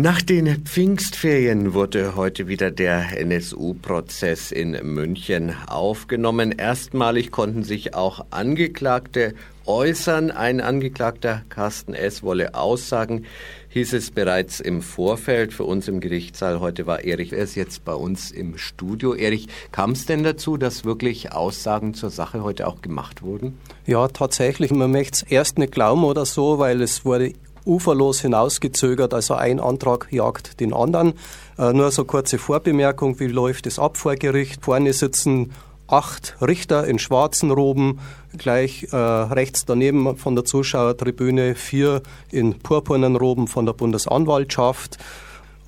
[0.00, 6.52] Nach den Pfingstferien wurde heute wieder der NSU-Prozess in München aufgenommen.
[6.52, 9.34] Erstmalig konnten sich auch Angeklagte
[9.66, 10.30] äußern.
[10.30, 13.24] Ein Angeklagter, Carsten S., wolle aussagen,
[13.70, 16.60] hieß es bereits im Vorfeld für uns im Gerichtssaal.
[16.60, 17.56] Heute war Erich S.
[17.56, 19.14] jetzt bei uns im Studio.
[19.14, 23.58] Erich, kam es denn dazu, dass wirklich Aussagen zur Sache heute auch gemacht wurden?
[23.84, 24.70] Ja, tatsächlich.
[24.70, 27.32] Man möchte es erst nicht glauben oder so, weil es wurde
[27.68, 31.12] uferlos hinausgezögert, also ein Antrag jagt den anderen.
[31.58, 34.64] Äh, nur so kurze Vorbemerkung, wie läuft es ab vor Gericht?
[34.64, 35.52] Vorne sitzen
[35.86, 38.00] acht Richter in schwarzen Roben,
[38.36, 44.98] gleich äh, rechts daneben von der Zuschauertribüne vier in purpurnen Roben von der Bundesanwaltschaft.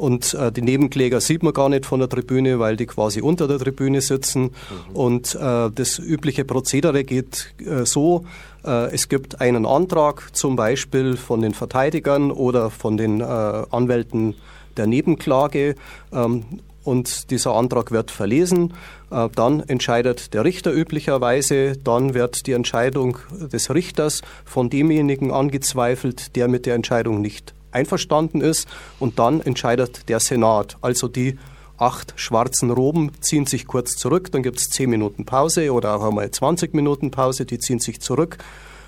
[0.00, 3.46] Und äh, die Nebenkläger sieht man gar nicht von der Tribüne, weil die quasi unter
[3.46, 4.44] der Tribüne sitzen.
[4.44, 4.96] Mhm.
[4.96, 8.24] Und äh, das übliche Prozedere geht äh, so,
[8.64, 14.36] äh, es gibt einen Antrag zum Beispiel von den Verteidigern oder von den äh, Anwälten
[14.78, 15.74] der Nebenklage.
[16.14, 16.44] Ähm,
[16.82, 18.72] und dieser Antrag wird verlesen.
[19.10, 21.74] Äh, dann entscheidet der Richter üblicherweise.
[21.76, 23.18] Dann wird die Entscheidung
[23.52, 28.68] des Richters von demjenigen angezweifelt, der mit der Entscheidung nicht einverstanden ist.
[28.98, 30.76] Und dann entscheidet der Senat.
[30.80, 31.38] Also die
[31.78, 34.30] acht schwarzen Roben ziehen sich kurz zurück.
[34.32, 37.46] Dann gibt es zehn Minuten Pause oder auch einmal 20 Minuten Pause.
[37.46, 38.38] Die ziehen sich zurück,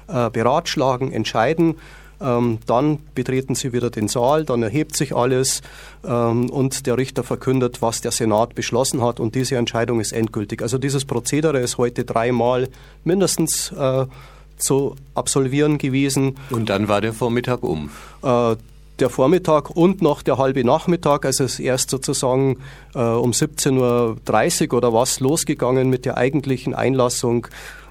[0.09, 1.77] äh, beratschlagen, entscheiden.
[2.23, 5.61] Ähm, dann betreten sie wieder den Saal, dann erhebt sich alles
[6.05, 10.63] ähm, und der Richter verkündet, was der Senat beschlossen hat und diese Entscheidung ist endgültig.
[10.63, 12.69] Also dieses Prozedere ist heute dreimal
[13.03, 14.07] mindestens äh,
[14.57, 16.37] zu absolvieren gewesen.
[16.51, 17.91] Und dann war der Vormittag um.
[18.23, 18.55] Äh,
[18.99, 22.59] der Vormittag und noch der halbe Nachmittag, also es ist erst sozusagen
[22.95, 27.47] äh, um 17.30 Uhr oder was losgegangen mit der eigentlichen Einlassung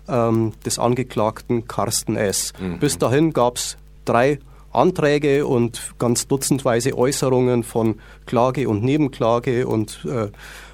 [0.08, 2.54] ähm, des Angeklagten Carsten S.
[2.60, 2.80] Mhm.
[2.80, 4.40] Bis dahin gab es drei
[4.72, 10.30] Anträge und ganz dutzendweise Äußerungen von Klage und Nebenklage und äh,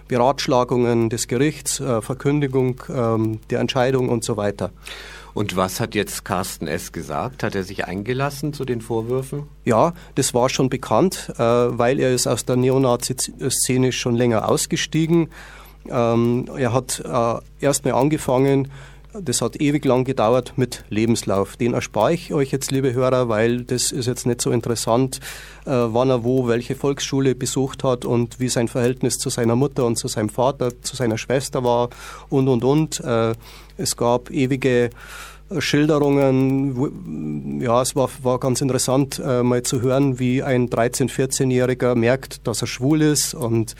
[0.08, 4.72] Beratschlagungen des Gerichts, äh, Verkündigung ähm, der Entscheidung und so weiter.
[5.34, 6.91] Und was hat jetzt Carsten S.
[6.91, 7.44] gesagt?
[7.44, 9.44] Hat er sich eingelassen zu den Vorwürfen?
[9.66, 15.29] Ja, das war schon bekannt, äh, weil er ist aus der Neonazi-Szene schon länger ausgestiegen.
[15.90, 18.69] Ähm, er hat äh, erst mal angefangen,
[19.22, 21.57] das hat ewig lang gedauert mit Lebenslauf.
[21.57, 25.19] Den erspare ich euch jetzt, liebe Hörer, weil das ist jetzt nicht so interessant,
[25.66, 29.85] äh, wann er wo welche Volksschule besucht hat und wie sein Verhältnis zu seiner Mutter
[29.85, 31.89] und zu seinem Vater, zu seiner Schwester war
[32.29, 33.00] und, und, und.
[33.01, 33.33] Äh,
[33.77, 34.89] es gab ewige
[35.59, 37.61] Schilderungen.
[37.61, 42.47] Ja, es war, war ganz interessant, äh, mal zu hören, wie ein 13-, 14-Jähriger merkt,
[42.47, 43.75] dass er schwul ist und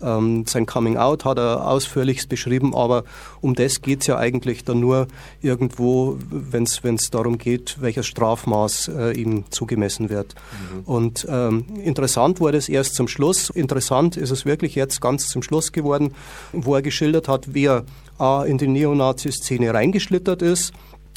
[0.00, 3.04] sein Coming Out hat er ausführlichst beschrieben, aber
[3.40, 5.08] um das geht es ja eigentlich dann nur
[5.40, 10.34] irgendwo, wenn es darum geht, welches Strafmaß äh, ihm zugemessen wird.
[10.34, 10.80] Mhm.
[10.84, 13.50] Und ähm, interessant wurde es erst zum Schluss.
[13.50, 16.14] Interessant ist es wirklich jetzt ganz zum Schluss geworden,
[16.52, 17.84] wo er geschildert hat, wer
[18.18, 20.72] A in die Neonazi-Szene reingeschlittert ist,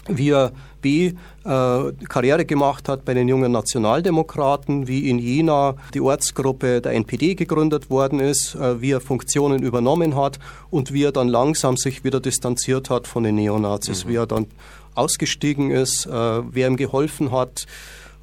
[0.09, 1.13] wie er B äh,
[2.07, 7.89] Karriere gemacht hat bei den jungen Nationaldemokraten, wie in Jena die Ortsgruppe der NPD gegründet
[7.89, 10.39] worden ist, äh, wie er Funktionen übernommen hat
[10.69, 14.09] und wie er dann langsam sich wieder distanziert hat von den Neonazis, mhm.
[14.09, 14.47] wie er dann
[14.95, 17.65] ausgestiegen ist, äh, wer ihm geholfen hat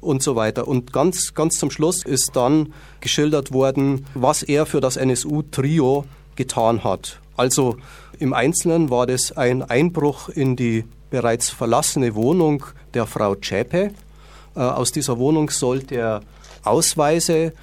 [0.01, 0.67] und so weiter.
[0.67, 6.05] Und ganz, ganz zum Schluss ist dann geschildert worden, was er für das NSU-Trio
[6.35, 7.19] getan hat.
[7.35, 7.77] Also
[8.19, 13.91] im Einzelnen war das ein Einbruch in die bereits verlassene Wohnung der Frau Zschäpe.
[14.55, 16.21] Äh, aus dieser Wohnung sollte er
[16.63, 17.53] Ausweise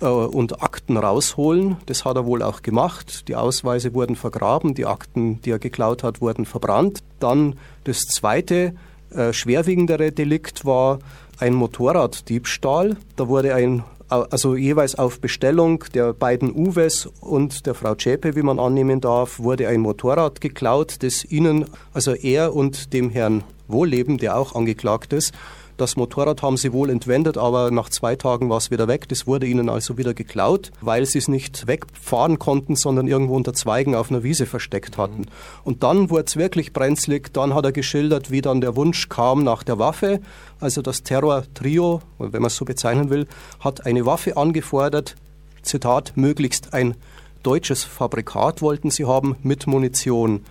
[0.00, 1.76] äh, und Akten rausholen.
[1.86, 3.28] Das hat er wohl auch gemacht.
[3.28, 7.02] Die Ausweise wurden vergraben, die Akten, die er geklaut hat, wurden verbrannt.
[7.20, 8.74] Dann das zweite,
[9.10, 10.98] äh, schwerwiegendere Delikt war
[11.38, 12.96] ein Motorraddiebstahl.
[13.16, 18.42] Da wurde ein also jeweils auf Bestellung der beiden Uwes und der Frau Zschäpe, wie
[18.42, 24.18] man annehmen darf, wurde ein Motorrad geklaut, das ihnen, also er und dem Herrn Wohlleben,
[24.18, 25.32] der auch angeklagt ist,
[25.76, 29.08] das Motorrad haben sie wohl entwendet, aber nach zwei Tagen war es wieder weg.
[29.08, 33.52] Das wurde ihnen also wieder geklaut, weil sie es nicht wegfahren konnten, sondern irgendwo unter
[33.52, 35.26] Zweigen auf einer Wiese versteckt hatten.
[35.64, 37.32] Und dann wurde es wirklich brenzlig.
[37.32, 40.20] Dann hat er geschildert, wie dann der Wunsch kam nach der Waffe.
[40.60, 43.26] Also das Terror-Trio, wenn man es so bezeichnen will,
[43.60, 45.16] hat eine Waffe angefordert.
[45.62, 46.94] Zitat, möglichst ein
[47.42, 50.44] deutsches Fabrikat wollten sie haben mit Munition.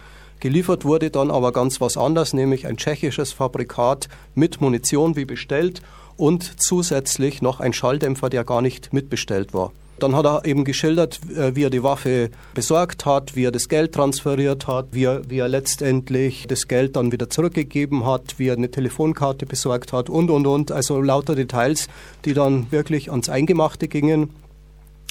[0.43, 5.81] Geliefert wurde dann aber ganz was anderes, nämlich ein tschechisches Fabrikat mit Munition wie bestellt
[6.17, 9.71] und zusätzlich noch ein Schalldämpfer, der gar nicht mitbestellt war.
[9.99, 13.69] Dann hat er eben geschildert, äh, wie er die Waffe besorgt hat, wie er das
[13.69, 18.49] Geld transferiert hat, wie er, wie er letztendlich das Geld dann wieder zurückgegeben hat, wie
[18.49, 20.73] er eine Telefonkarte besorgt hat und, und, und.
[20.73, 21.87] Also lauter Details,
[22.25, 24.31] die dann wirklich ans Eingemachte gingen.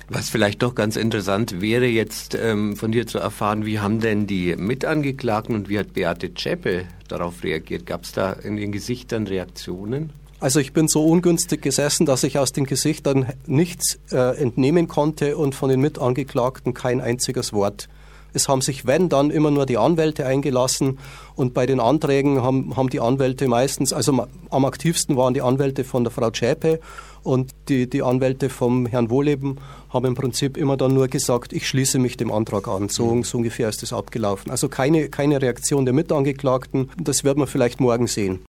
[0.08, 4.26] Was vielleicht doch ganz interessant wäre, jetzt ähm, von dir zu erfahren, wie haben denn
[4.26, 7.86] die Mitangeklagten und wie hat Beate Zschäpe darauf reagiert?
[7.86, 10.10] Gab es da in den Gesichtern Reaktionen?
[10.40, 15.36] Also ich bin so ungünstig gesessen, dass ich aus den Gesichtern nichts äh, entnehmen konnte
[15.36, 17.88] und von den Mitangeklagten kein einziges Wort.
[18.32, 20.98] Es haben sich, wenn, dann immer nur die Anwälte eingelassen
[21.34, 25.84] und bei den Anträgen haben, haben die Anwälte meistens, also am aktivsten waren die Anwälte
[25.84, 26.80] von der Frau Zschäpe
[27.22, 29.58] und die, die Anwälte vom Herrn Wohleben
[29.90, 32.88] haben im Prinzip immer dann nur gesagt, ich schließe mich dem Antrag an.
[32.88, 33.24] So, mhm.
[33.24, 34.50] so ungefähr ist es abgelaufen.
[34.50, 36.90] Also keine, keine Reaktion der Mitangeklagten.
[37.00, 38.40] Das wird man vielleicht morgen sehen.